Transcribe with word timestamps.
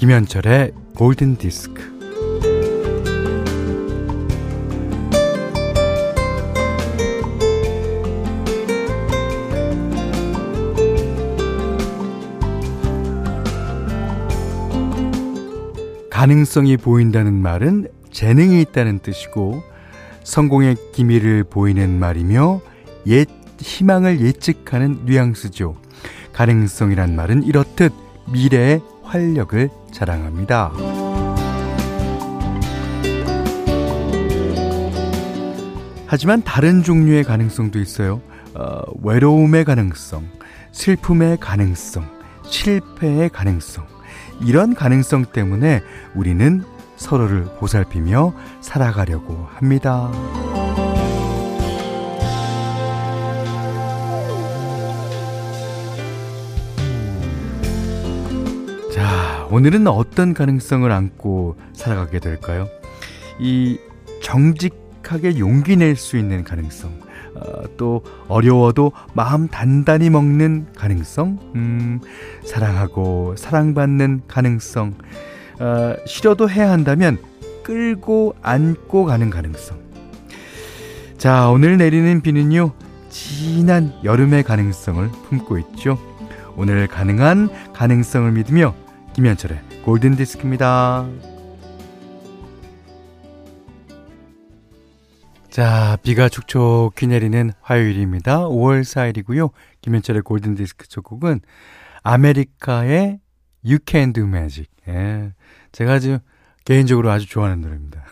김현철의 0.00 0.72
골든 0.96 1.36
디스크. 1.36 1.74
가능성이 16.08 16.78
보인다는 16.78 17.34
말은 17.34 17.88
재능이 18.10 18.62
있다는 18.62 19.00
뜻이고 19.00 19.62
성공의 20.24 20.76
기미를 20.94 21.44
보이는 21.44 21.90
말이며 21.98 22.62
옛 23.08 23.28
희망을 23.58 24.22
예측하는 24.22 25.04
뉘앙스죠. 25.04 25.76
가능성이란 26.32 27.14
말은 27.14 27.42
이렇듯 27.42 27.92
미래의 28.32 28.80
활력을 29.10 29.70
자랑합니다. 29.90 30.72
하지만 36.06 36.42
다른 36.42 36.82
종류의 36.82 37.24
가능성도 37.24 37.78
있어요. 37.78 38.20
어, 38.54 38.82
외로움의 39.02 39.64
가능성, 39.64 40.26
슬픔의 40.72 41.38
가능성, 41.38 42.04
실패의 42.44 43.28
가능성. 43.30 43.86
이런 44.40 44.74
가능성 44.74 45.26
때문에 45.26 45.82
우리는 46.14 46.64
서로를 46.96 47.44
보살피며 47.58 48.32
살아가려고 48.60 49.46
합니다. 49.54 50.10
오늘은 59.50 59.88
어떤 59.88 60.32
가능성을 60.32 60.90
안고 60.90 61.56
살아가게 61.72 62.20
될까요? 62.20 62.68
이 63.40 63.78
정직하게 64.22 65.38
용기 65.38 65.76
낼 65.76 65.96
수 65.96 66.16
있는 66.16 66.44
가능성, 66.44 66.90
어, 67.34 67.62
또 67.76 68.04
어려워도 68.28 68.92
마음 69.12 69.48
단단히 69.48 70.08
먹는 70.08 70.66
가능성, 70.76 71.38
음, 71.56 72.00
사랑하고 72.44 73.34
사랑받는 73.36 74.22
가능성, 74.28 74.94
어, 75.58 75.94
싫어도 76.06 76.48
해야 76.48 76.70
한다면 76.70 77.18
끌고 77.64 78.36
안고 78.42 79.04
가는 79.04 79.30
가능성. 79.30 79.78
자, 81.18 81.50
오늘 81.50 81.76
내리는 81.76 82.20
비는요, 82.20 82.72
진한 83.08 83.92
여름의 84.04 84.44
가능성을 84.44 85.08
품고 85.28 85.58
있죠. 85.58 85.98
오늘 86.56 86.86
가능한 86.86 87.48
가능성을 87.72 88.30
믿으며 88.30 88.74
김현철의 89.14 89.60
골든 89.84 90.16
디스크입니다. 90.16 91.08
자, 95.50 95.98
비가 96.04 96.28
촉촉히 96.28 97.08
내리는 97.08 97.52
화요일입니다. 97.60 98.46
5월 98.46 98.82
4일이고요. 98.82 99.50
김현철의 99.82 100.22
골든 100.22 100.54
디스크 100.54 100.86
첫 100.86 101.02
곡은 101.02 101.40
아메리카의 102.02 103.18
You 103.64 103.78
Can 103.84 104.12
Do 104.12 104.24
Magic. 104.24 104.70
예. 104.88 105.32
제가 105.72 105.94
아주 105.94 106.20
개인적으로 106.64 107.10
아주 107.10 107.28
좋아하는 107.28 107.62
노래입니다. 107.62 108.04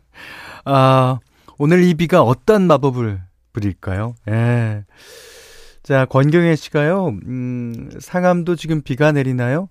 아, 0.64 1.18
오늘 1.58 1.84
이 1.84 1.94
비가 1.94 2.22
어떤 2.22 2.66
마법을 2.66 3.20
부릴까요? 3.52 4.14
예. 4.28 4.84
자, 5.82 6.06
권경혜 6.06 6.56
씨가요, 6.56 7.08
음, 7.26 7.90
상암도 7.98 8.56
지금 8.56 8.80
비가 8.80 9.12
내리나요? 9.12 9.68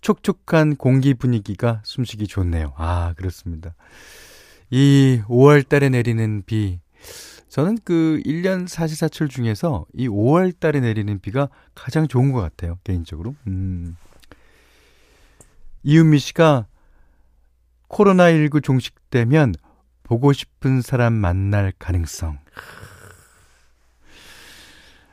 촉촉한 0.00 0.76
공기 0.76 1.14
분위기가 1.14 1.80
숨쉬기 1.84 2.26
좋네요. 2.26 2.72
아, 2.76 3.14
그렇습니다. 3.16 3.74
이 4.70 5.20
5월 5.26 5.68
달에 5.68 5.88
내리는 5.88 6.42
비, 6.46 6.80
저는 7.48 7.78
그 7.84 8.20
1년 8.24 8.68
사시사철 8.68 9.28
중에서 9.28 9.84
이 9.92 10.08
5월 10.08 10.58
달에 10.58 10.80
내리는 10.80 11.18
비가 11.18 11.48
가장 11.74 12.06
좋은 12.06 12.30
것 12.32 12.40
같아요, 12.40 12.78
개인적으로. 12.84 13.34
음. 13.48 13.96
이은미 15.82 16.18
씨가 16.18 16.66
코로나19 17.88 18.62
종식되면 18.62 19.54
보고 20.04 20.32
싶은 20.32 20.80
사람 20.80 21.12
만날 21.14 21.72
가능성. 21.78 22.38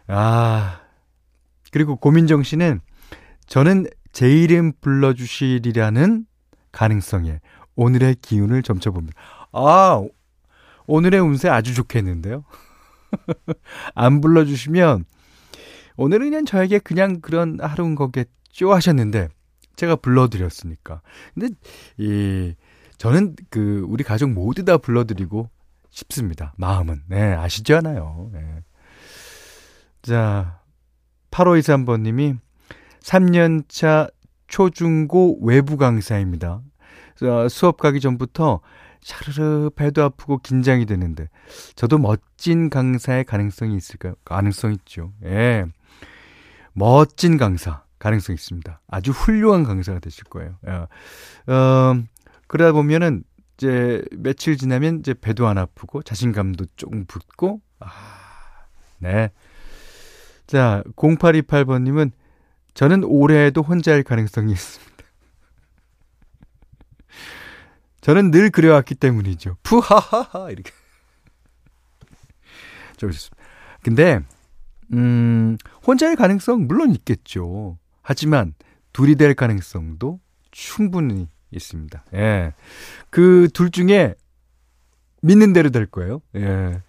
아, 0.08 0.82
그리고 1.72 1.96
고민정 1.96 2.44
씨는 2.44 2.82
저는 3.48 3.88
제 4.18 4.28
이름 4.28 4.72
불러주시리라는 4.82 6.26
가능성에 6.72 7.40
오늘의 7.76 8.16
기운을 8.16 8.64
점쳐봅니다. 8.64 9.16
아, 9.52 10.04
오늘의 10.88 11.20
운세 11.20 11.50
아주 11.50 11.76
좋겠는데요? 11.76 12.44
안 13.94 14.20
불러주시면 14.20 15.06
오늘은 15.98 16.32
그냥 16.32 16.46
저에게 16.46 16.80
그냥 16.80 17.22
그런 17.22 17.60
하루인 17.62 17.94
거겠죠 17.94 18.74
하셨는데 18.74 19.28
제가 19.76 19.98
불러드렸으니까. 19.98 21.04
근데 21.36 21.54
이 21.98 22.56
저는 22.98 23.36
그 23.52 23.86
우리 23.88 24.04
가족 24.04 24.32
모두 24.32 24.66
다 24.66 24.80
불러드리고 24.80 25.48
싶습니다. 25.92 26.56
마음은 26.58 27.04
네 27.06 27.36
아시잖아요. 27.36 28.32
네. 28.34 28.64
자 30.02 30.60
8523번님이 31.30 32.40
3년차 33.08 34.12
초중고 34.48 35.40
외부 35.42 35.78
강사입니다. 35.78 36.62
수업 37.50 37.78
가기 37.78 38.02
전부터 38.02 38.60
샤르르 39.02 39.70
배도 39.76 40.04
아프고 40.04 40.40
긴장이 40.40 40.86
되는데 40.86 41.30
저도 41.76 41.98
멋진 41.98 42.70
강사의 42.70 43.24
가능성이 43.24 43.78
있을까요? 43.78 44.16
가능성 44.26 44.74
있죠. 44.74 45.14
예. 45.24 45.66
멋진 46.74 47.38
강사 47.38 47.84
가능성 48.00 48.34
있습니다. 48.36 48.82
아주 48.88 49.12
훌륭한 49.12 49.64
강사가 49.64 50.00
되실 50.00 50.26
거예요. 50.26 50.58
예. 50.68 51.52
어, 51.52 52.04
그러다 52.48 52.74
보면은 52.74 53.24
이제 53.56 54.04
며칠 54.12 54.58
지나면 54.58 55.00
이제 55.00 55.14
배도 55.14 55.48
안 55.48 55.58
아프고 55.58 56.04
자신감도 56.04 56.66
조금 56.76 57.06
붙고 57.06 57.62
아, 57.80 57.90
네. 59.00 59.32
자, 60.46 60.84
0828번님은 60.96 62.12
저는 62.78 63.04
올해에도 63.06 63.64
혼자일 63.64 64.04
가능성이 64.04 64.52
있습니다. 64.52 65.04
저는 68.02 68.30
늘 68.30 68.52
그래왔기 68.52 68.94
때문이죠. 68.94 69.58
푸하하하 69.64 70.52
이렇게. 70.52 70.72
좋습니다. 72.98 73.36
근데 73.82 74.20
음, 74.94 75.58
혼자일 75.88 76.16
가능성 76.16 76.68
물론 76.68 76.92
있겠죠. 76.92 77.80
하지만 78.04 78.54
둘이 78.94 79.16
될 79.16 79.34
가능성도 79.34 80.20
충분히 80.52 81.30
있습니다. 81.50 82.06
예. 82.14 82.54
그 83.10 83.50
둘 83.56 83.72
중에 83.72 84.14
믿는 85.24 85.52
대로 85.52 85.72
될 85.72 85.88
거예요. 85.88 86.22
예. 86.36 86.84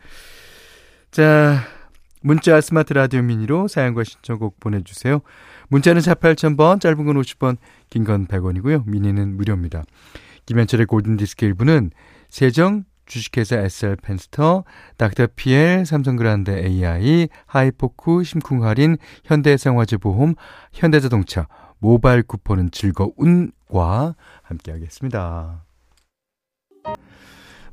자, 1.10 1.62
문자 2.22 2.60
스마트 2.60 2.92
라디오 2.92 3.22
미니로 3.22 3.68
사연과 3.68 4.04
신청곡 4.04 4.60
보내주세요. 4.60 5.20
문자는 5.68 6.00
4 6.00 6.14
8000번, 6.14 6.80
짧은 6.80 7.04
건 7.04 7.20
50번, 7.20 7.56
긴건 7.90 8.26
100원이고요. 8.26 8.88
미니는 8.88 9.36
무료입니다. 9.36 9.84
김현철의 10.46 10.86
골든디스크 10.86 11.44
일부는 11.44 11.90
세정, 12.28 12.84
주식회사 13.06 13.56
SR 13.56 13.96
펜스터, 14.02 14.64
닥터피엘, 14.96 15.86
삼성그란데 15.86 16.66
AI, 16.66 17.28
하이포크, 17.46 18.22
심쿵할인, 18.22 18.98
현대생활재보험, 19.24 20.34
현대자동차, 20.72 21.48
모바일 21.78 22.22
쿠폰은 22.22 22.70
즐거운과 22.70 24.14
함께하겠습니다. 24.42 25.64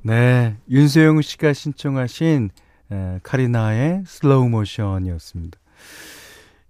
네, 0.03 0.57
윤소영 0.69 1.21
씨가 1.21 1.53
신청하신 1.53 2.51
에, 2.91 3.19
카리나의 3.23 4.03
슬로우 4.05 4.49
모션이었습니다. 4.49 5.57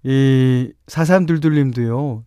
이 0.03 0.71
사삼둘둘님도요. 0.87 2.23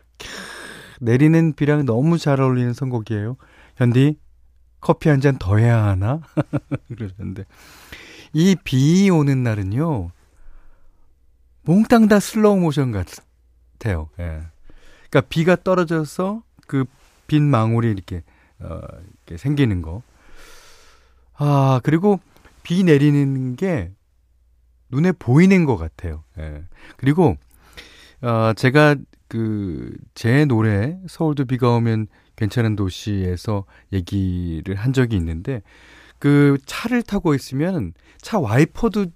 내리는 1.01 1.53
비랑 1.53 1.85
너무 1.87 2.19
잘 2.19 2.41
어울리는 2.41 2.73
선곡이에요. 2.73 3.37
현디 3.77 4.19
커피 4.81 5.09
한 5.09 5.21
잔 5.21 5.39
더 5.39 5.57
해야 5.59 5.85
하나? 5.85 6.21
그러셨는데 6.89 7.45
이 8.33 8.57
비 8.65 9.09
오는 9.11 9.43
날은요. 9.43 10.11
몽땅 11.63 12.09
다 12.09 12.19
슬로우 12.21 12.59
모션 12.59 12.93
같아요. 12.93 14.09
예. 14.19 14.43
그러니까 15.11 15.21
비가 15.29 15.57
떨어져서 15.57 16.43
그 16.67 16.85
빗방울이 17.27 17.91
이렇게 17.91 18.23
어 18.59 18.81
이렇게 19.27 19.37
생기는 19.37 19.83
거. 19.83 20.03
아, 21.35 21.79
그리고 21.85 22.21
비 22.69 22.85
내리는 22.85 23.57
게 23.57 23.91
눈에 24.91 25.13
보이는 25.13 25.65
것 25.65 25.79
같아요. 25.79 26.23
예. 26.39 26.65
그리고 26.99 27.37
어 28.21 28.53
제가 28.55 28.97
그, 29.29 29.95
제 30.15 30.47
노래, 30.47 30.99
서울도 31.07 31.45
비가 31.45 31.71
오면 31.77 32.09
괜찮은 32.37 32.77
도시에서 32.77 33.65
얘기를 33.93 34.75
한 34.75 34.93
적이 34.93 35.17
있는데, 35.17 35.63
그 36.19 36.59
차를 36.65 37.03
타고 37.03 37.35
있으면 37.35 37.93
차 38.21 38.39
와이퍼도 38.39 39.07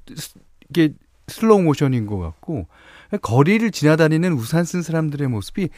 이게 0.69 0.93
슬로우 1.29 1.63
모션인 1.63 2.07
것 2.07 2.19
같고, 2.19 2.69
거리를 3.23 3.71
지나다니는 3.71 4.33
우산 4.35 4.65
쓴 4.65 4.83
사람들의 4.83 5.29
모습이 5.29 5.71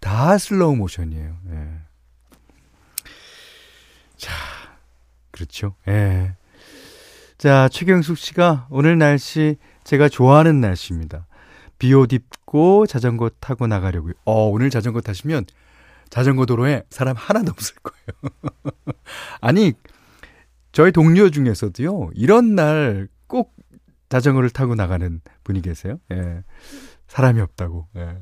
다 0.00 0.38
슬로우 0.38 0.76
모션이에요. 0.76 1.36
예. 1.50 1.68
자, 4.16 4.32
그렇죠. 5.30 5.74
예. 5.88 6.34
자, 7.38 7.68
최경숙 7.68 8.18
씨가 8.18 8.66
오늘 8.70 8.98
날씨 8.98 9.56
제가 9.84 10.08
좋아하는 10.08 10.60
날씨입니다. 10.60 11.26
비 11.78 11.94
옷 11.94 12.12
입고 12.12 12.86
자전거 12.86 13.30
타고 13.40 13.66
나가려고요. 13.68 14.14
어, 14.24 14.48
오늘 14.48 14.70
자전거 14.70 15.00
타시면 15.00 15.44
자전거 16.10 16.46
도로에 16.46 16.82
사람 16.90 17.14
하나도 17.16 17.52
없을 17.52 17.76
거예요. 17.76 18.52
아니, 19.40 19.72
저희 20.72 20.90
동료 20.90 21.30
중에서도요, 21.30 22.10
이런 22.14 22.54
날 22.54 23.08
꼭 23.28 23.54
자전거를 24.08 24.50
타고 24.50 24.74
나가는 24.74 25.20
분이 25.44 25.60
계세요. 25.62 25.98
예. 26.12 26.42
사람이 27.08 27.40
없다고. 27.42 27.86
예. 27.96 28.16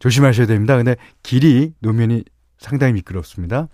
조심하셔야 0.00 0.46
됩니다. 0.46 0.76
근데 0.76 0.96
길이, 1.22 1.72
노면이 1.78 2.24
상당히 2.58 2.92
미끄럽습니다. 2.94 3.68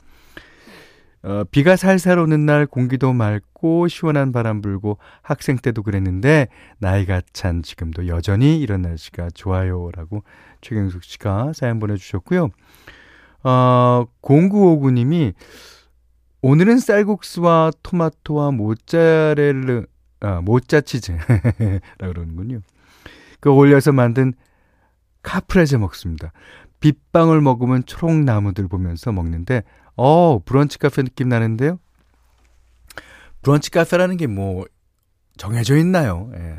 어, 1.23 1.43
비가 1.50 1.76
살살 1.76 2.19
오는 2.19 2.47
날 2.47 2.67
공기도 2.67 3.12
맑고 3.12 3.88
시원한 3.88 4.32
바람 4.32 4.62
불고 4.62 4.99
학생 5.23 5.56
때도 5.56 5.82
그랬는데 5.82 6.49
나이가 6.79 7.20
찬 7.32 7.62
지금도 7.62 8.06
여전히 8.06 8.61
이런 8.61 8.82
날씨가 8.82 9.31
좋아요라고 9.35 10.23
최경숙 10.61 11.03
씨가 11.03 11.53
사연 11.55 11.81
보내주셨고요. 11.81 12.50
어, 13.44 14.06
0959님이 14.23 15.35
오늘은 16.41 16.79
쌀국수와 16.79 17.73
토마토와 17.82 18.53
모짜렐르, 18.53 19.87
아, 20.20 20.41
모짜 20.41 20.81
치즈라 20.81 21.19
그러는군요. 21.99 22.61
그 23.41 23.50
올려서 23.50 23.93
만든 23.93 24.35
카프레제 25.23 25.79
먹습니다. 25.79 26.32
빗방울 26.80 27.40
먹으면 27.40 27.84
초록 27.84 28.12
나무들 28.12 28.69
보면서 28.69 29.12
먹는데, 29.12 29.62
어, 29.96 30.38
브런치 30.44 30.78
카페 30.78 31.02
느낌 31.02 31.28
나는데요? 31.28 31.78
브런치 33.42 33.70
카페라는 33.70 34.16
게 34.16 34.26
뭐, 34.26 34.64
정해져 35.36 35.76
있나요? 35.76 36.30
예. 36.34 36.58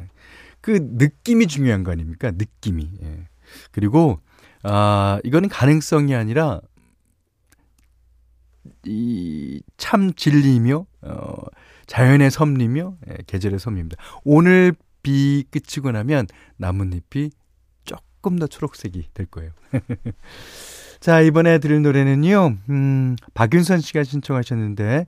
그 0.61 0.71
느낌이 0.71 1.47
중요한 1.47 1.83
거 1.83 1.91
아닙니까? 1.91 2.31
느낌이. 2.31 2.89
예. 3.03 3.27
그리고, 3.71 4.19
아, 4.63 5.19
이거는 5.23 5.49
가능성이 5.49 6.15
아니라, 6.15 6.61
이 8.85 9.61
참 9.77 10.13
진리며 10.13 10.85
어 11.01 11.35
자연의 11.87 12.29
섭리며 12.29 12.97
예, 13.09 13.17
계절의 13.25 13.57
섭리입니다. 13.59 14.01
오늘 14.23 14.75
비 15.01 15.43
그치고 15.49 15.91
나면 15.91 16.27
나뭇잎이 16.57 17.31
조금 18.19 18.37
더 18.37 18.47
초록색이 18.47 19.09
될 19.13 19.27
거예요. 19.27 19.51
자, 20.99 21.21
이번에 21.21 21.59
들을 21.59 21.81
노래는요. 21.81 22.57
음, 22.69 23.15
박윤선 23.33 23.79
씨가 23.79 24.03
신청하셨는데 24.03 25.05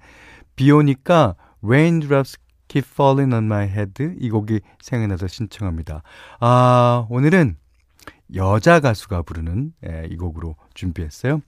비 0.56 0.72
오니까 0.72 1.36
Raindrops 1.62 2.38
Keep 2.70 2.88
Falling 2.90 3.34
on 3.34 3.44
My 3.44 3.68
Head 3.68 4.16
이 4.18 4.30
곡이 4.30 4.62
생각나서 4.82 5.28
신청합니다. 5.28 6.04
아, 6.40 7.06
오늘은 7.10 7.58
여자 8.34 8.80
가수가 8.80 9.24
부르는 9.24 9.74
예, 9.86 10.08
이 10.10 10.16
곡으로 10.16 10.56
준비했어요. 10.74 11.42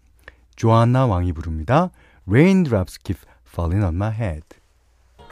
조안나 0.57 1.06
왕이 1.06 1.31
부릅니다. 1.31 1.92
Raindrops 2.27 3.00
keep 3.01 3.21
falling 3.48 3.86
on 3.86 3.95
my 3.95 4.13
head. 4.13 4.44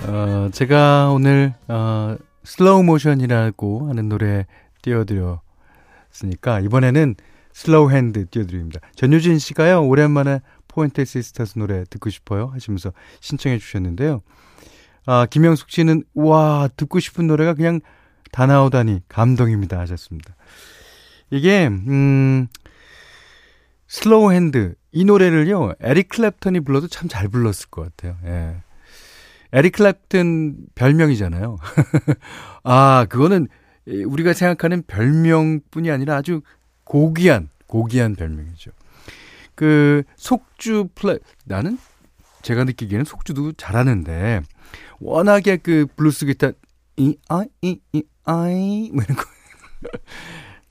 어, 0.07 0.50
제가 0.54 1.12
오늘 1.12 1.54
어, 1.68 2.16
슬로우 2.45 2.84
모션이라고 2.84 3.89
하는 3.89 4.07
노래 4.07 4.45
띄워드렸으니까 4.81 6.60
이번에는 6.60 7.16
Slow 7.54 7.92
Hand 7.92 8.25
띄워드립니다. 8.25 8.80
전유진 8.96 9.40
씨가요 9.40 9.86
오랜만에 9.86 10.42
포인터 10.68 11.04
시스터스 11.04 11.60
노래 11.60 11.84
듣고 11.90 12.10
싶어요 12.10 12.48
하시면서 12.48 12.94
신청해 13.19 13.58
주셨는데요. 13.58 14.22
아, 15.06 15.25
김영숙 15.25 15.69
씨는 15.69 16.04
와 16.13 16.69
듣고 16.78 17.00
싶은 17.00 17.28
노래가 17.28 17.54
그냥 17.54 17.81
다 18.31 18.46
나오다니 18.46 19.02
감동입니다 19.10 19.80
하셨습니다. 19.80 20.36
이게 21.30 21.68
음 21.68 22.48
Slow 23.88 24.31
Hand 24.31 24.75
이 24.94 25.04
노래를요, 25.06 25.74
에릭 25.81 26.10
클랩턴이 26.10 26.66
불러도 26.66 26.88
참 26.88 27.08
잘 27.10 27.28
불렀을 27.28 27.69
것 27.69 27.84
같아요. 27.84 28.18
예. 28.25 28.56
에릭 29.54 29.75
클랩턴 29.75 30.56
별명이잖아요. 30.75 31.58
아, 32.63 33.06
그거는 33.10 33.48
우리가 33.88 34.33
생각하는 34.33 34.83
별명뿐이 34.83 35.89
아니라 35.92 36.18
아주 36.18 36.42
고귀한, 36.83 37.50
고귀한 37.68 38.16
별명이죠. 38.16 38.72
그, 39.56 40.04
속주 40.16 40.89
플레, 40.95 41.19
나는 41.45 41.78
제가 42.42 42.63
느끼기에는 42.63 43.06
속주도 43.06 43.51
잘하는데, 43.54 44.42
워낙에 45.00 45.57
그 45.57 45.88
블루스 45.95 46.25
기타, 46.25 46.51
이, 46.98 47.18
아, 47.30 47.44
이, 47.62 47.80
이, 47.94 48.04
아이, 48.24 48.89
뭐 48.94 49.04
이런 49.04 49.18
거. 49.18 49.24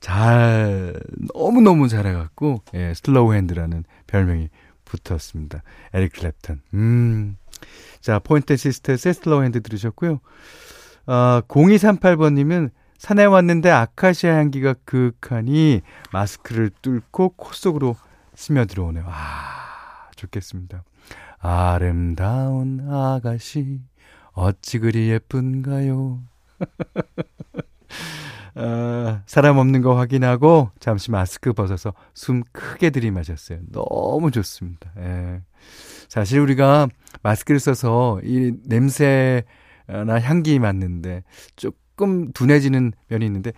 잘 0.00 0.98
너무너무 1.34 1.88
잘해갖고 1.88 2.62
예, 2.74 2.94
Slow 2.94 3.34
Hand라는 3.34 3.84
별명이 4.06 4.48
붙었습니다. 4.84 5.62
에릭 5.92 6.14
클랩턴. 6.14 6.60
음. 6.74 7.36
자, 8.00 8.18
포인터 8.18 8.56
시스터스의 8.56 9.14
Slow 9.14 9.42
Hand 9.42 9.62
들으셨고요. 9.62 10.20
어, 11.06 11.40
0238번님은 11.48 12.70
산에 13.00 13.24
왔는데 13.24 13.70
아카시아 13.70 14.36
향기가 14.36 14.74
그윽하니 14.84 15.80
마스크를 16.12 16.70
뚫고 16.82 17.30
코 17.30 17.54
속으로 17.54 17.96
스며들어오네요. 18.34 19.06
아, 19.08 20.10
좋겠습니다. 20.16 20.84
아름다운 21.38 22.86
아가씨, 22.90 23.80
어찌 24.32 24.80
그리 24.80 25.08
예쁜가요? 25.08 26.20
어, 28.56 29.20
사람 29.24 29.56
없는 29.56 29.80
거 29.80 29.96
확인하고 29.96 30.70
잠시 30.78 31.10
마스크 31.10 31.54
벗어서 31.54 31.94
숨 32.12 32.42
크게 32.52 32.90
들이마셨어요. 32.90 33.60
너무 33.72 34.30
좋습니다. 34.30 34.92
예. 34.98 35.40
사실 36.10 36.38
우리가 36.38 36.88
마스크를 37.22 37.60
써서 37.60 38.20
이 38.24 38.52
냄새나 38.66 40.20
향기 40.20 40.58
맡는데 40.58 41.24
조금 42.00 42.32
둔해지는 42.32 42.92
면이 43.08 43.26
있는데 43.26 43.52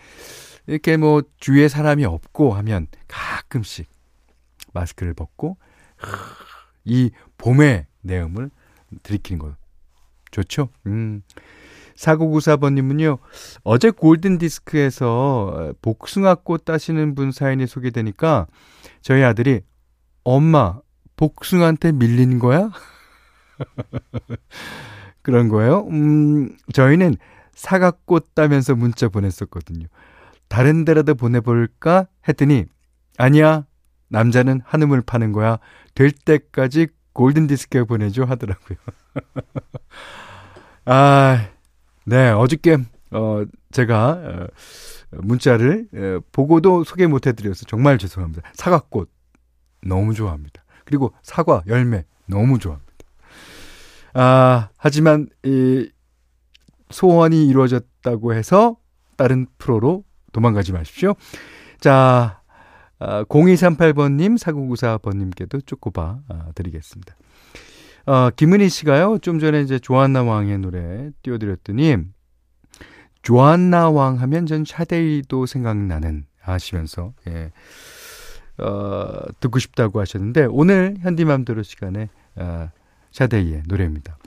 이렇게 0.67 0.97
뭐 0.97 1.23
주위에 1.39 1.69
사람이 1.69 2.05
없고 2.05 2.55
하면 2.55 2.89
가끔씩 3.07 3.89
마스크를 4.73 5.15
벗고 5.15 5.59
이 6.85 7.13
봄의 7.39 7.87
내음을 8.01 8.51
들이키는 9.05 9.39
거 9.39 9.55
좋죠? 10.33 10.71
음. 10.87 11.23
4994번님은요, 11.95 13.19
어제 13.63 13.91
골든 13.91 14.39
디스크에서 14.39 15.75
복숭아꽃 15.83 16.65
따시는 16.65 17.15
분 17.15 17.31
사연이 17.31 17.67
소개되니까 17.69 18.49
저희 19.03 19.23
아들이, 19.23 19.61
엄마, 20.25 20.81
복숭아한테 21.17 21.93
밀린 21.93 22.41
거야? 22.41 22.71
그런 25.23 25.49
거예요? 25.49 25.87
음, 25.91 26.57
저희는 26.73 27.17
사과꽃 27.55 28.35
따면서 28.35 28.75
문자 28.75 29.09
보냈었거든요. 29.09 29.87
다른 30.49 30.85
데라도 30.85 31.15
보내볼까? 31.15 32.07
했더니, 32.29 32.67
아니야, 33.19 33.67
남자는 34.09 34.61
한음을 34.65 35.03
파는 35.03 35.33
거야. 35.33 35.59
될 35.95 36.11
때까지 36.13 36.89
골든디스크에 37.13 37.85
보내줘 37.85 38.25
하더라고요. 38.25 38.79
아, 40.85 41.49
네, 42.05 42.31
어저께, 42.31 42.79
어, 43.13 43.45
제가, 43.71 44.11
어, 44.11 44.47
문자를, 45.13 45.89
어, 45.95 46.21
보고도 46.33 46.85
소개 46.85 47.07
못 47.07 47.27
해드려서 47.27 47.65
정말 47.67 47.99
죄송합니다. 47.99 48.43
사과꽃, 48.55 49.11
너무 49.87 50.15
좋아합니다. 50.15 50.65
그리고 50.85 51.15
사과, 51.23 51.63
열매, 51.67 52.05
너무 52.27 52.59
좋아합니다. 52.59 52.93
아, 54.15 54.69
하지만, 54.77 55.29
이, 55.45 55.91
소원이 56.93 57.47
이루어졌다고 57.47 58.35
해서, 58.35 58.77
다른 59.17 59.47
프로로 59.59 60.05
도망가지 60.33 60.73
마십시오. 60.73 61.15
자, 61.81 62.43
아, 62.99 63.25
0238번님, 63.25 64.39
4994번님께도 64.39 65.67
쪼꼬바 65.67 66.21
아, 66.29 66.53
드리겠습니다. 66.55 67.17
어, 68.07 68.31
김은희 68.31 68.69
씨가요, 68.69 69.19
좀 69.19 69.39
전에 69.39 69.63
이제 69.63 69.79
조한나 69.79 70.23
왕의 70.23 70.59
노래 70.59 71.11
띄워드렸더니, 71.23 71.97
조한나 73.23 73.91
왕 73.91 74.21
하면 74.21 74.47
전 74.47 74.65
샤데이도 74.65 75.47
생각나는 75.47 76.25
하시면서, 76.41 77.13
예. 77.29 77.53
어, 78.59 79.25
듣고 79.41 79.59
싶다고 79.59 80.01
하셨는데 80.01 80.47
오늘 80.51 80.97
현디맘대로 81.01 81.63
시간에 81.63 82.09
어, 82.37 82.69
샤데이의 83.11 83.65
노래입니다. 83.67 84.19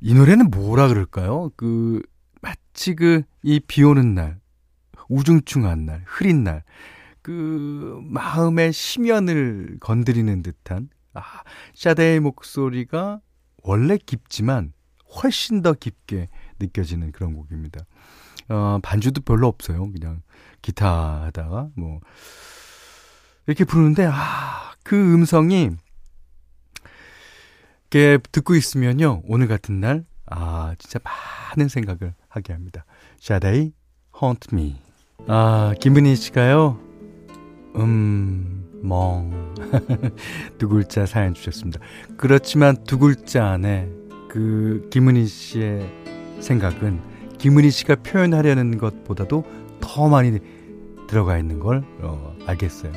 이 0.00 0.14
노래는 0.14 0.50
뭐라 0.50 0.88
그럴까요? 0.88 1.50
그 1.56 2.02
마치 2.40 2.94
그 2.94 3.22
이 3.42 3.60
비 3.60 3.82
오는 3.82 4.14
날, 4.14 4.38
우중충한 5.08 5.86
날, 5.86 6.02
흐린 6.06 6.44
날, 6.44 6.62
그 7.22 8.00
마음의 8.04 8.72
심연을 8.72 9.78
건드리는 9.80 10.42
듯한 10.42 10.88
아, 11.14 11.22
샤데의 11.74 12.20
목소리가 12.20 13.20
원래 13.62 13.98
깊지만 13.98 14.72
훨씬 15.22 15.60
더 15.62 15.72
깊게 15.74 16.28
느껴지는 16.60 17.12
그런 17.12 17.34
곡입니다. 17.34 17.84
어, 18.48 18.78
반주도 18.82 19.20
별로 19.22 19.48
없어요. 19.48 19.90
그냥 19.92 20.22
기타 20.62 21.22
하다가 21.24 21.70
뭐 21.76 22.00
이렇게 23.46 23.64
부르는데 23.64 24.06
아, 24.06 24.72
그 24.84 24.96
음성이 24.96 25.70
이렇게 27.92 28.18
듣고 28.30 28.54
있으면요. 28.54 29.22
오늘 29.26 29.48
같은 29.48 29.80
날 29.80 30.04
아, 30.26 30.74
진짜 30.78 31.00
많은 31.02 31.68
생각을 31.68 32.14
하게 32.28 32.52
합니다. 32.52 32.84
샤데이 33.18 33.72
Haunt 34.22 34.48
Me. 34.52 34.76
아, 35.26 35.74
김은희 35.80 36.14
씨가요. 36.14 36.78
음, 37.76 38.80
멍. 38.82 39.54
두 40.58 40.68
글자 40.68 41.04
사연 41.04 41.34
주셨습니다. 41.34 41.80
그렇지만 42.16 42.76
두 42.84 42.98
글자 42.98 43.46
안에 43.46 43.88
그 44.28 44.88
김은희 44.92 45.26
씨의 45.26 45.90
생각은 46.38 47.00
김은희 47.38 47.72
씨가 47.72 47.96
표현하려는 47.96 48.78
것보다도 48.78 49.44
더 49.80 50.08
많이 50.08 50.38
들어가 51.08 51.38
있는 51.38 51.58
걸 51.58 51.82
어, 52.02 52.36
알겠어요. 52.46 52.92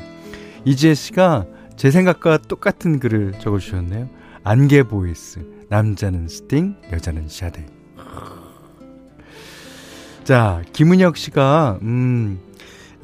이지혜 0.66 0.94
씨가 0.94 1.48
제 1.78 1.90
생각과 1.90 2.38
똑같은 2.38 3.00
글을 3.00 3.40
적어주셨네요. 3.40 4.23
안개 4.44 4.84
voice. 4.84 5.40
남자는 5.70 6.28
스팅, 6.28 6.76
여자는 6.92 7.30
샤데. 7.30 7.66
자, 10.24 10.62
김은혁 10.74 11.18
씨가, 11.18 11.80
음, 11.82 12.40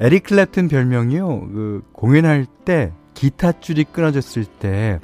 에릭 0.00 0.24
클랩튼 0.24 0.70
별명이요. 0.70 1.26
그, 1.26 1.82
공연할 1.92 2.46
때 2.64 2.92
기타 3.14 3.52
줄이 3.52 3.84
끊어졌을 3.84 4.44
때 4.44 5.00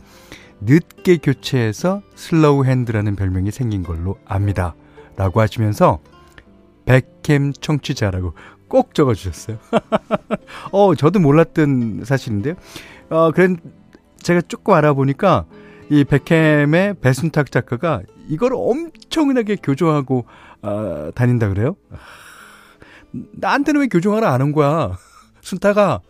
늦게 0.61 1.19
교체해서 1.19 2.03
Slow 2.15 2.65
Hand라는 2.65 3.17
별명이 3.17 3.51
생긴 3.51 3.83
걸로 3.83 4.19
압니다. 4.25 4.75
라고 5.17 5.41
하시면서 5.41 6.01
백캠 6.85 7.53
청취자라고 7.53 8.35
꼭 8.69 8.95
적어주셨어요. 8.95 9.59
어, 10.73 10.95
저도 10.95 11.21
몰랐던 11.21 12.05
사실인데요. 12.05 12.55
어, 13.11 13.31
그런, 13.33 13.59
제가 14.19 14.43
조금 14.43 14.75
알아보니까 14.75 15.47
이 15.91 16.05
백캠의 16.05 16.95
배순탁 17.01 17.51
작가가 17.53 18.03
이걸 18.29 18.53
엄청나게 18.55 19.57
교조하고 19.63 20.27
어, 20.63 21.11
다닌다 21.15 21.49
그래요? 21.49 21.77
나한테는 23.13 23.83
왜 23.83 23.87
교조하라 23.87 24.33
안 24.33 24.41
한 24.41 24.53
거야? 24.53 24.97
순타가 25.41 26.01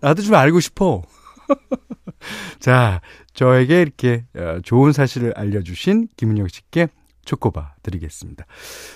나도 0.00 0.22
좀 0.22 0.34
알고 0.34 0.58
싶어. 0.60 1.02
자, 2.58 3.00
저에게 3.34 3.82
이렇게 3.82 4.24
어, 4.36 4.58
좋은 4.64 4.92
사실을 4.92 5.32
알려주신 5.36 6.08
김은영 6.16 6.48
씨께 6.48 6.88
초코바 7.24 7.74
드리겠습니다. 7.82 8.44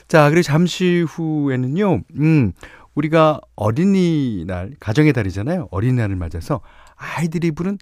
자, 0.08 0.28
그리고 0.30 0.42
잠시 0.42 1.04
후에는요, 1.08 2.02
음, 2.18 2.52
우리가 2.94 3.40
어린이날, 3.54 4.72
가정의 4.80 5.12
달이잖아요. 5.12 5.68
어린이날을 5.70 6.16
맞아서 6.16 6.60
아이들이 6.96 7.52
부른 7.52 7.78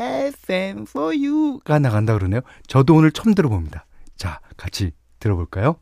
FM 0.00 0.82
for 0.88 1.14
you가 1.14 1.78
나간다 1.78 2.14
그러네요. 2.14 2.40
저도 2.66 2.94
오늘 2.94 3.12
처음 3.12 3.34
들어봅니다. 3.34 3.86
자, 4.16 4.40
같이 4.56 4.92
들어볼까요? 5.18 5.76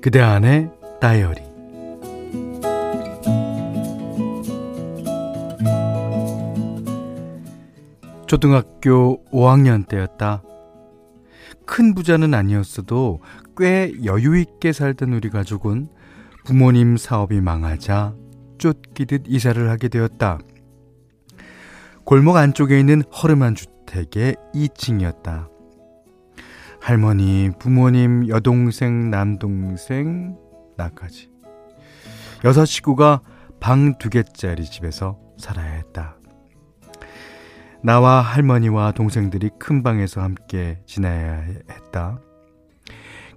그대 0.00 0.20
안의 0.20 0.70
다이어리 1.00 1.52
초등학교 8.26 9.22
5학년 9.26 9.86
때였다. 9.86 10.42
큰 11.66 11.94
부자는 11.94 12.34
아니었어도 12.34 13.20
꽤 13.56 13.92
여유있게 14.04 14.72
살던 14.72 15.12
우리 15.12 15.30
가족은 15.30 15.88
부모님 16.44 16.96
사업이 16.96 17.40
망하자 17.40 18.14
쫓기듯 18.58 19.24
이사를 19.26 19.68
하게 19.70 19.88
되었다. 19.88 20.38
골목 22.04 22.36
안쪽에 22.36 22.78
있는 22.80 23.02
허름한 23.02 23.54
주택의 23.54 24.36
2층이었다. 24.54 25.48
할머니, 26.80 27.50
부모님, 27.60 28.28
여동생, 28.28 29.10
남동생, 29.10 30.36
나까지. 30.76 31.30
여섯 32.44 32.64
식구가 32.64 33.20
방 33.60 33.98
두 33.98 34.10
개짜리 34.10 34.64
집에서 34.64 35.16
살아야 35.38 35.74
했다. 35.74 36.16
나와 37.84 38.20
할머니와 38.20 38.92
동생들이 38.92 39.50
큰 39.58 39.82
방에서 39.84 40.20
함께 40.20 40.80
지내야 40.86 41.44
했다. 41.70 42.20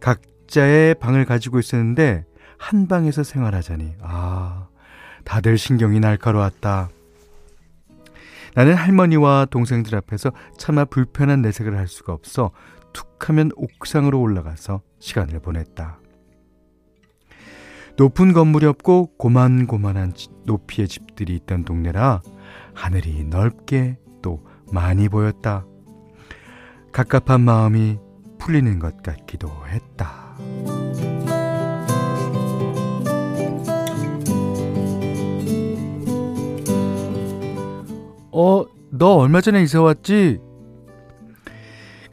각자의 0.05 0.95
방을 0.95 1.25
가지고 1.25 1.57
있었는데 1.57 2.25
한 2.59 2.87
방에서 2.87 3.23
생활하자니 3.23 3.95
아 4.01 4.67
다들 5.23 5.57
신경이 5.57 5.99
날카로웠다. 5.99 6.89
나는 8.53 8.75
할머니와 8.75 9.47
동생들 9.49 9.95
앞에서 9.95 10.31
차마 10.57 10.85
불편한 10.85 11.41
내색을 11.41 11.75
할 11.75 11.87
수가 11.87 12.13
없어 12.13 12.51
툭하면 12.93 13.49
옥상으로 13.55 14.21
올라가서 14.21 14.81
시간을 14.99 15.39
보냈다. 15.39 15.99
높은 17.97 18.33
건물이 18.33 18.67
없고 18.67 19.17
고만고만한 19.17 20.13
높이의 20.45 20.87
집들이 20.87 21.35
있던 21.37 21.65
동네라 21.65 22.21
하늘이 22.75 23.23
넓게 23.23 23.97
또 24.21 24.45
많이 24.71 25.09
보였다. 25.09 25.65
갑갑한 26.91 27.41
마음이 27.41 27.97
풀리는 28.37 28.79
것 28.79 29.01
같기도 29.01 29.49
했다. 29.67 30.35
어, 38.31 38.65
너 38.91 39.15
얼마 39.15 39.41
전에 39.41 39.63
이사 39.63 39.81
왔지? 39.81 40.39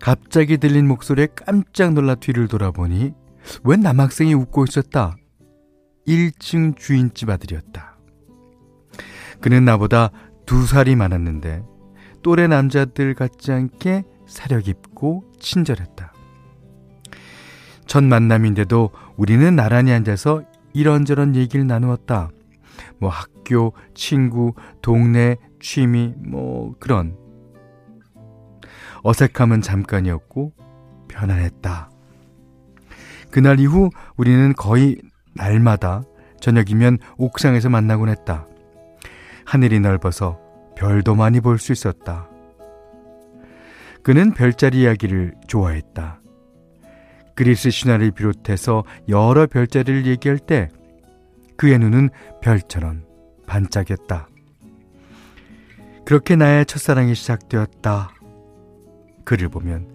갑자기 0.01 0.59
들린 0.59 0.87
목소리에 0.89 1.29
깜짝 1.35 1.95
놀라 1.95 2.15
뒤를 2.15 2.49
돌아보니 2.49 3.13
웬 3.65 3.81
남학생이 3.81 4.35
웃고 4.35 4.65
있었다. 4.65 5.17
1층 6.07 6.77
주인집 6.77 7.29
아들이었다. 7.29 7.97
그는 9.41 9.65
나보다 9.65 10.11
두 10.47 10.67
살이 10.67 10.97
많았는데 10.97 11.65
또래 12.23 12.47
남자들 12.47 13.15
같지 13.15 13.53
않게 13.53 14.05
사려 14.27 14.61
깊고 14.61 15.25
친절했다. 15.41 16.12
첫 17.93 18.03
만남인데도 18.05 18.89
우리는 19.19 19.55
나란히 19.55 19.93
앉아서 19.93 20.45
이런저런 20.73 21.37
얘기를 21.37 21.67
나누었다. 21.67 22.31
뭐 22.99 23.11
학교, 23.11 23.75
친구, 23.93 24.55
동네, 24.81 25.37
취미, 25.61 26.15
뭐 26.17 26.75
그런. 26.81 27.19
어색함은 29.03 29.61
잠깐이었고 29.61 30.55
편안했다. 31.09 31.91
그날 33.31 33.61
이후 33.61 33.91
우리는 34.17 34.55
거의 34.55 34.97
날마다 35.35 36.03
저녁이면 36.41 36.97
옥상에서 37.19 37.69
만나곤 37.69 38.09
했다. 38.09 38.47
하늘이 39.45 39.81
넓어서 39.81 40.39
별도 40.79 41.15
많이 41.15 41.43
볼 41.43 41.59
수 41.59 41.73
있었다. 41.73 42.27
그는 44.03 44.33
별자리 44.33 44.81
이야기를 44.81 45.35
좋아했다. 45.47 46.22
그리스 47.35 47.71
신화를 47.71 48.11
비롯해서 48.11 48.85
여러 49.09 49.47
별자리를 49.47 50.07
얘기할 50.07 50.39
때 50.39 50.69
그의 51.57 51.79
눈은 51.79 52.11
별처럼 52.41 53.05
반짝였다. 53.47 54.29
그렇게 56.05 56.37
나의 56.37 56.67
첫사랑이 56.67 57.15
시작되었다. 57.15 58.11
그를 59.25 59.49
보면 59.49 59.87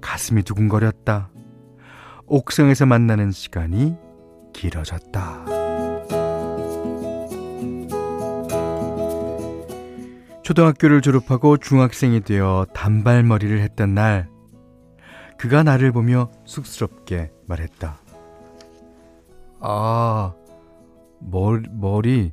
가슴이 0.00 0.42
두근거렸다. 0.42 1.30
옥상에서 2.26 2.86
만나는 2.86 3.32
시간이 3.32 3.96
길어졌다. 4.52 5.44
초등학교를 10.42 11.00
졸업하고 11.00 11.56
중학생이 11.58 12.22
되어 12.22 12.66
단발머리를 12.74 13.60
했던 13.60 13.94
날 13.94 14.28
그가 15.40 15.62
나를 15.62 15.90
보며 15.90 16.30
쑥스럽게 16.44 17.32
말했다. 17.46 17.98
아, 19.60 20.34
머리, 21.18 21.66
머리 21.70 22.32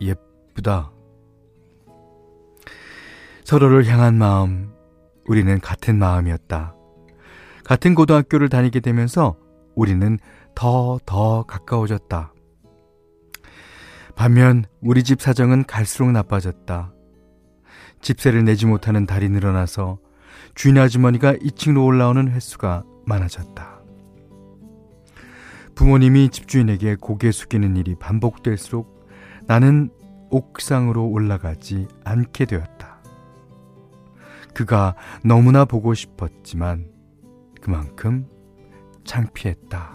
예쁘다. 0.00 0.90
서로를 3.44 3.86
향한 3.86 4.14
마음, 4.16 4.72
우리는 5.28 5.60
같은 5.60 5.96
마음이었다. 5.96 6.74
같은 7.62 7.94
고등학교를 7.94 8.48
다니게 8.48 8.80
되면서 8.80 9.36
우리는 9.76 10.18
더, 10.56 10.98
더 11.06 11.44
가까워졌다. 11.44 12.34
반면 14.16 14.64
우리 14.80 15.04
집 15.04 15.22
사정은 15.22 15.64
갈수록 15.64 16.10
나빠졌다. 16.10 16.92
집세를 18.00 18.44
내지 18.44 18.66
못하는 18.66 19.06
달이 19.06 19.28
늘어나서 19.28 20.00
주인 20.54 20.78
아주머니가 20.78 21.34
2층으로 21.34 21.84
올라오는 21.84 22.30
횟수가 22.30 22.84
많아졌다. 23.06 23.80
부모님이 25.74 26.28
집주인에게 26.28 26.96
고개 27.00 27.32
숙이는 27.32 27.76
일이 27.76 27.96
반복될수록 27.96 29.08
나는 29.46 29.90
옥상으로 30.30 31.08
올라가지 31.08 31.88
않게 32.04 32.44
되었다. 32.46 33.02
그가 34.54 34.94
너무나 35.24 35.64
보고 35.64 35.94
싶었지만 35.94 36.86
그만큼 37.60 38.26
창피했다. 39.04 39.92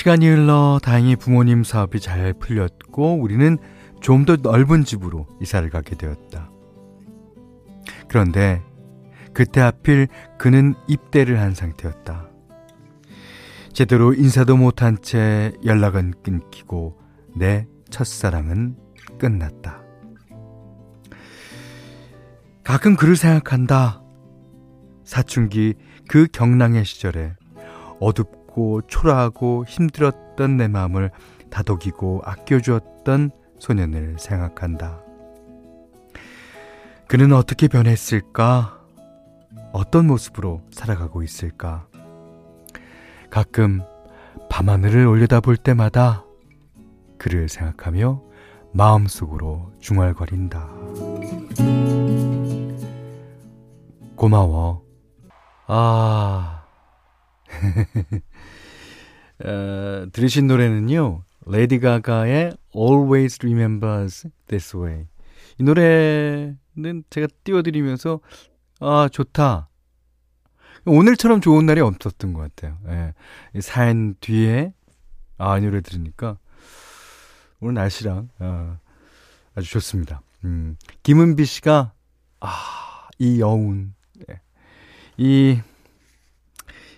시간이 0.00 0.26
흘러 0.26 0.80
다행히 0.82 1.14
부모님 1.14 1.62
사업이 1.62 2.00
잘 2.00 2.32
풀렸고 2.32 3.20
우리는 3.20 3.58
좀 4.00 4.24
더 4.24 4.36
넓은 4.36 4.82
집으로 4.82 5.26
이사를 5.42 5.68
가게 5.68 5.94
되었다. 5.94 6.50
그런데 8.08 8.62
그때 9.34 9.60
하필 9.60 10.08
그는 10.38 10.74
입대를 10.88 11.38
한 11.38 11.54
상태였다. 11.54 12.30
제대로 13.74 14.14
인사도 14.14 14.56
못한 14.56 14.96
채 15.02 15.52
연락은 15.66 16.14
끊기고 16.22 16.98
내 17.36 17.66
첫사랑은 17.90 18.78
끝났다. 19.18 19.82
가끔 22.64 22.96
그를 22.96 23.16
생각한다. 23.16 24.02
사춘기 25.04 25.74
그 26.08 26.26
경랑의 26.32 26.86
시절에 26.86 27.34
어둡고 28.00 28.39
초라하고 28.88 29.64
힘들었던 29.66 30.56
내 30.56 30.68
마음을 30.68 31.10
다독이고 31.50 32.22
아껴주었던 32.24 33.30
소년을 33.58 34.16
생각한다. 34.18 35.00
그는 37.06 37.32
어떻게 37.32 37.68
변했을까? 37.68 38.80
어떤 39.72 40.06
모습으로 40.06 40.62
살아가고 40.70 41.22
있을까? 41.22 41.86
가끔 43.30 43.82
밤하늘을 44.48 45.06
올려다볼 45.06 45.56
때마다 45.56 46.24
그를 47.18 47.48
생각하며 47.48 48.22
마음속으로 48.72 49.72
중얼거린다. 49.80 50.68
고마워. 54.16 54.84
아. 55.66 56.64
어, 59.44 60.06
들으신 60.12 60.46
노래는요. 60.46 61.22
레이디 61.46 61.80
가가의 61.80 62.52
Always 62.74 63.38
Remember 63.40 64.10
Us 64.10 64.28
This 64.46 64.76
Way. 64.76 65.06
이 65.58 65.62
노래는 65.62 67.04
제가 67.10 67.26
띄워드리면서 67.44 68.20
아 68.80 69.08
좋다. 69.10 69.68
오늘처럼 70.86 71.40
좋은 71.40 71.66
날이 71.66 71.80
없었던 71.80 72.32
것 72.32 72.40
같아요. 72.40 72.78
예. 72.88 73.60
사연 73.60 74.14
뒤에 74.20 74.72
아, 75.36 75.58
이 75.58 75.62
노래 75.62 75.80
들으니까 75.80 76.38
오늘 77.60 77.74
날씨랑 77.74 78.28
어, 78.38 78.78
아주 79.54 79.70
좋습니다. 79.70 80.22
음, 80.44 80.76
김은비 81.02 81.44
씨가 81.44 81.92
아, 82.40 83.08
이 83.18 83.40
여운 83.40 83.94
예. 84.30 84.40
이 85.16 85.60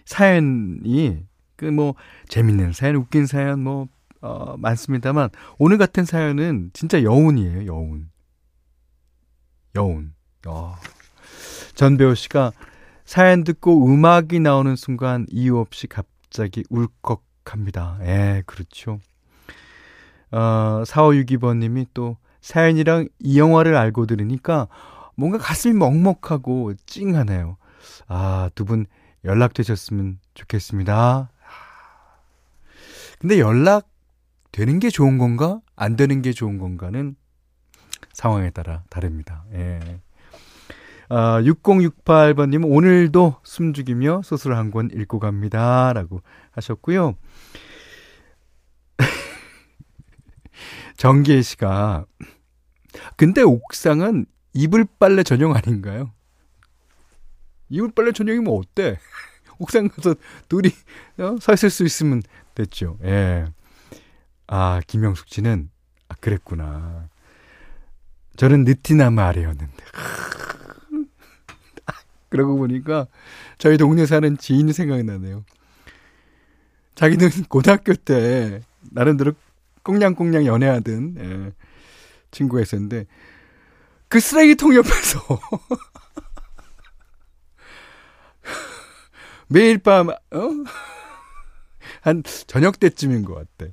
사연이 0.04 1.24
그 1.62 1.70
뭐 1.70 1.94
재밌는 2.28 2.72
사연, 2.72 2.96
웃긴 2.96 3.26
사연 3.26 3.62
뭐 3.62 3.86
어, 4.20 4.56
많습니다만 4.58 5.30
오늘 5.58 5.78
같은 5.78 6.04
사연은 6.04 6.70
진짜 6.72 7.02
여운이에요, 7.02 7.66
여운. 7.66 8.10
여운. 9.76 10.12
어. 10.46 10.74
전 11.74 11.96
배우 11.96 12.14
씨가 12.14 12.52
사연 13.04 13.44
듣고 13.44 13.86
음악이 13.86 14.40
나오는 14.40 14.74
순간 14.76 15.26
이유 15.30 15.58
없이 15.58 15.86
갑자기 15.86 16.64
울컥합니다. 16.70 17.98
예, 18.02 18.42
그렇죠. 18.46 18.98
어, 20.30 20.82
4562번님이 20.86 21.86
또 21.94 22.16
사연이랑 22.40 23.08
이 23.20 23.38
영화를 23.38 23.76
알고 23.76 24.06
들으니까 24.06 24.66
뭔가 25.16 25.38
가슴이 25.38 25.74
먹먹하고 25.74 26.72
찡하네요. 26.86 27.56
아, 28.08 28.50
두 28.54 28.64
분 28.64 28.86
연락되셨으면 29.24 30.18
좋겠습니다. 30.34 31.30
근데 33.22 33.38
연락 33.38 33.88
되는 34.50 34.80
게 34.80 34.90
좋은 34.90 35.16
건가? 35.16 35.60
안 35.76 35.94
되는 35.96 36.22
게 36.22 36.32
좋은 36.32 36.58
건가는 36.58 37.14
상황에 38.12 38.50
따라 38.50 38.82
다릅니다. 38.90 39.44
예. 39.54 40.00
아, 41.08 41.40
6068번님, 41.40 42.64
오늘도 42.68 43.36
숨죽이며 43.44 44.22
소설 44.24 44.56
한 44.56 44.72
권 44.72 44.90
읽고 44.90 45.20
갑니다. 45.20 45.92
라고 45.92 46.20
하셨고요. 46.50 47.14
정기혜 50.96 51.42
씨가, 51.42 52.06
근데 53.16 53.42
옥상은 53.42 54.26
이불 54.52 54.84
빨래 54.98 55.22
전용 55.22 55.54
아닌가요? 55.54 56.10
이불 57.68 57.92
빨래 57.92 58.10
전용이면 58.10 58.52
어때? 58.52 58.98
옥상 59.62 59.88
가서 59.88 60.14
둘이 60.48 60.70
어? 61.18 61.36
서 61.40 61.52
있을 61.52 61.70
수 61.70 61.84
있으면 61.84 62.22
됐죠. 62.54 62.98
예. 63.04 63.46
아, 64.48 64.80
김영숙 64.86 65.28
씨는, 65.28 65.70
아, 66.08 66.14
그랬구나. 66.20 67.08
저는 68.36 68.64
느티나무 68.64 69.20
아래였는데. 69.20 69.76
그러고 72.28 72.56
보니까 72.56 73.06
저희 73.58 73.76
동네 73.76 74.06
사는 74.06 74.36
지인이 74.36 74.72
생각이 74.72 75.04
나네요. 75.04 75.44
자기는 76.94 77.28
고등학교 77.48 77.94
때 77.94 78.60
나름대로 78.90 79.32
꽁냥꽁냥 79.82 80.46
연애하던 80.46 81.16
예, 81.18 81.52
친구가 82.30 82.62
있었는데 82.62 83.06
그 84.08 84.20
쓰레기통 84.20 84.74
옆에서 84.74 85.20
매일 89.52 89.78
밤 89.78 90.08
어? 90.08 90.16
한 92.00 92.22
저녁 92.46 92.80
때쯤인 92.80 93.24
것 93.24 93.34
같아. 93.34 93.70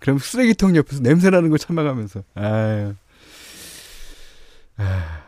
그럼 0.00 0.18
쓰레기통 0.18 0.76
옆에서 0.76 1.02
냄새 1.02 1.30
나는 1.30 1.50
거 1.50 1.58
참아가면서 1.58 2.22
아유. 2.34 2.94
아, 4.76 5.22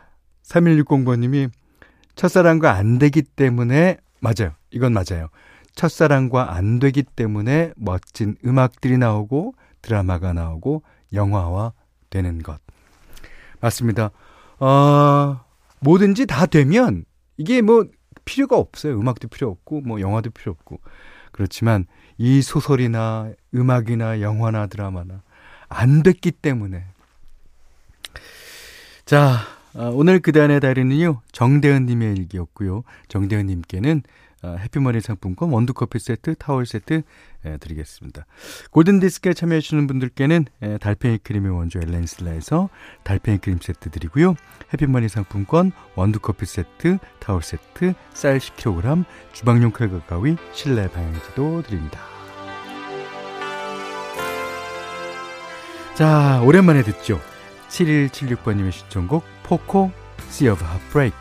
3160번님이 0.44 1.50
첫사랑과 2.14 2.72
안 2.72 2.98
되기 2.98 3.22
때문에 3.22 3.98
맞아요. 4.20 4.55
이건 4.70 4.92
맞아요. 4.92 5.29
첫사랑과 5.74 6.55
안 6.55 6.79
되기 6.79 7.03
때문에 7.03 7.72
멋진 7.76 8.37
음악들이 8.44 8.98
나오고 8.98 9.55
드라마가 9.83 10.33
나오고 10.33 10.83
영화화 11.12 11.72
되는 12.11 12.42
것. 12.42 12.61
맞습니다. 13.61 14.11
어, 14.59 15.40
뭐든지 15.81 16.26
다 16.26 16.46
되면 16.46 17.05
이게 17.37 17.62
뭐 17.62 17.87
필요가 18.31 18.57
없어요. 18.57 18.95
음악도 18.95 19.27
필요 19.27 19.51
없고 19.51 19.81
뭐 19.81 20.01
영화도 20.01 20.31
필요 20.31 20.53
없고. 20.53 20.79
그렇지만 21.33 21.87
이 22.16 22.43
소설이나 22.43 23.33
음악이나 23.53 24.21
영화나 24.21 24.69
드라마나 24.69 25.23
안 25.69 26.05
됐기 26.05 26.31
때문에 26.31 26.85
자, 29.05 29.40
어, 29.75 29.90
오늘 29.93 30.21
그단의 30.21 30.61
달인은요, 30.61 31.23
정대은님의 31.33 32.14
일기였고요. 32.16 32.85
정대은님께는 33.09 34.03
어, 34.03 34.30
아, 34.42 34.57
해피머니 34.59 35.00
상품권 35.00 35.50
원두커피 35.50 35.98
세트, 35.98 36.35
타월 36.37 36.64
세트 36.64 37.03
예, 37.44 37.57
드리겠습니다. 37.59 38.26
골든디스크에 38.70 39.35
참여해주시는 39.35 39.87
분들께는 39.87 40.46
예, 40.62 40.79
달팽이 40.79 41.18
크림의 41.18 41.53
원조 41.53 41.79
엘렌슬라에서 41.79 42.70
달팽이 43.03 43.38
크림 43.38 43.59
세트 43.61 43.90
드리고요. 43.90 44.35
해피머니 44.72 45.09
상품권 45.09 45.72
원두커피 45.94 46.46
세트, 46.46 46.98
타월 47.18 47.42
세트, 47.42 47.94
쌀 48.14 48.38
10kg, 48.38 49.05
주방용 49.33 49.72
칼과 49.72 50.00
가위, 50.07 50.37
실내 50.53 50.88
방향지도 50.88 51.62
드립니다. 51.62 52.00
자, 55.94 56.40
오랜만에 56.42 56.83
듣죠. 56.83 57.20
7176번님의 57.68 58.72
신청곡 58.72 59.22
포코 59.42 59.90
Sea 60.29 60.50
of 60.50 60.64
Heartbreak 60.64 61.14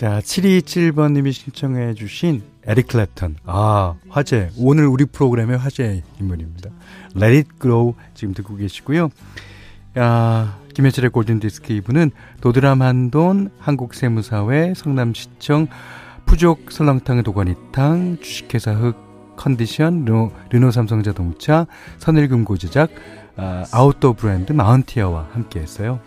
자, 0.00 0.18
727번님이 0.20 1.30
신청해 1.30 1.92
주신 1.92 2.42
에릭 2.64 2.86
클랩턴. 2.86 3.34
아, 3.44 3.96
화제. 4.08 4.48
오늘 4.56 4.86
우리 4.86 5.04
프로그램의 5.04 5.58
화제 5.58 6.02
인물입니다. 6.18 6.70
Let 7.14 7.36
It 7.36 7.48
Grow 7.60 7.92
지금 8.14 8.32
듣고 8.32 8.56
계시고요. 8.56 9.10
야, 9.98 10.58
김현철의 10.72 11.10
골든디스크 11.10 11.82
2부는 11.82 12.12
도드람 12.40 12.80
한돈, 12.80 13.50
한국세무사회, 13.58 14.72
성남시청, 14.74 15.66
푸족 16.24 16.72
설렁탕 16.72 17.22
도가니탕, 17.22 18.20
주식회사 18.22 18.72
흑, 18.72 19.36
컨디션, 19.36 20.06
르노, 20.06 20.32
르노 20.48 20.70
삼성자동차, 20.70 21.66
선일금고 21.98 22.56
제작, 22.56 22.88
아, 23.36 23.66
아웃도어 23.70 24.14
브랜드 24.14 24.52
마운티아와 24.54 25.28
함께 25.32 25.60
했어요. 25.60 26.00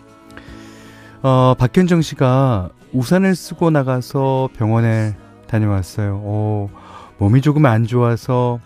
어, 1.24 1.54
박현정 1.54 2.02
씨가 2.02 2.68
우산을 2.92 3.34
쓰고 3.34 3.70
나가서 3.70 4.50
병원에 4.58 5.16
다녀왔어요. 5.46 6.16
오, 6.16 6.68
몸이 7.16 7.40
조금 7.40 7.64
안 7.64 7.86
좋아서 7.86 8.60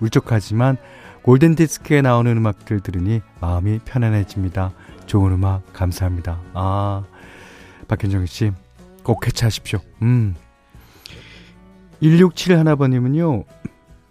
울적하지만 0.00 0.78
골든 1.22 1.54
디스크에 1.54 2.02
나오는 2.02 2.36
음악들 2.36 2.80
들으니 2.80 3.20
마음이 3.40 3.78
편안해집니다. 3.84 4.72
좋은 5.06 5.30
음악 5.30 5.72
감사합니다. 5.72 6.40
아, 6.54 7.04
박현정 7.86 8.26
씨, 8.26 8.50
꼭 9.04 9.24
해체하십시오. 9.28 9.78
음. 10.02 10.34
1671번님은요, 12.02 13.44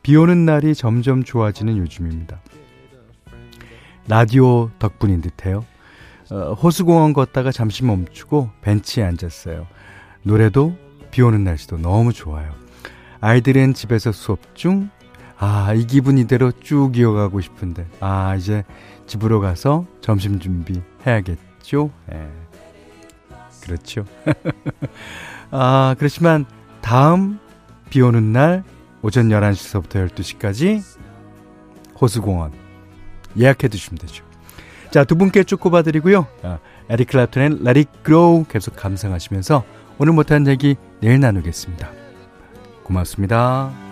비 0.01 0.15
오는 0.15 0.45
날이 0.45 0.73
점점 0.73 1.25
좋아지는 1.25 1.75
요즘입니다. 1.75 2.39
라디오 4.07 4.69
덕분인 4.79 5.19
듯해요. 5.19 5.65
어, 6.31 6.53
호수공원 6.53 7.13
걷다가 7.13 7.51
잠시 7.51 7.83
멈추고 7.83 8.49
벤치에 8.61 9.03
앉았어요. 9.03 9.67
노래도 10.23 10.75
비 11.11 11.21
오는 11.21 11.43
날씨도 11.43 11.77
너무 11.77 12.13
좋아요. 12.13 12.53
아이들은 13.21 13.73
집에서 13.73 14.11
수업 14.11 14.55
중, 14.55 14.89
아, 15.37 15.73
이 15.73 15.85
기분 15.85 16.17
이대로 16.17 16.51
쭉 16.51 16.97
이어가고 16.97 17.41
싶은데, 17.41 17.87
아, 17.99 18.35
이제 18.35 18.63
집으로 19.07 19.39
가서 19.39 19.85
점심 20.01 20.39
준비 20.39 20.81
해야겠죠? 21.05 21.91
예. 22.13 22.29
그렇죠. 23.61 24.05
아, 25.51 25.95
그렇지만 25.97 26.45
다음 26.81 27.39
비 27.89 28.01
오는 28.01 28.31
날 28.31 28.63
오전 29.01 29.29
11시서부터 29.29 30.09
12시까지 30.09 30.81
호수공원 31.99 32.51
예약해 33.37 33.67
두시면 33.67 33.97
되죠. 33.99 34.28
자, 34.91 35.03
두 35.03 35.15
분께 35.15 35.43
쭉 35.43 35.59
꼽아드리고요. 35.59 36.27
아, 36.43 36.59
에릭 36.89 37.09
클랩튼의 37.09 37.67
Let 37.67 37.79
It 37.79 37.89
Grow 38.03 38.45
계속 38.47 38.75
감상하시면서 38.75 39.63
오늘 39.99 40.13
못한 40.13 40.47
얘기 40.47 40.75
내일 41.01 41.19
나누겠습니다. 41.19 41.89
고맙습니다. 42.83 43.88